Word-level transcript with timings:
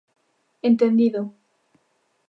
Entendido. 0.69 1.21